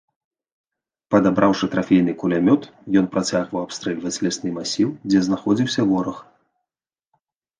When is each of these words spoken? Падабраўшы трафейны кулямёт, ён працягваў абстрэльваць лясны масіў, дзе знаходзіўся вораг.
Падабраўшы 1.15 1.65
трафейны 1.73 2.13
кулямёт, 2.21 2.63
ён 3.01 3.05
працягваў 3.15 3.61
абстрэльваць 3.67 4.15
лясны 4.27 4.49
масіў, 4.57 4.89
дзе 5.11 5.19
знаходзіўся 5.29 5.81
вораг. 5.91 6.17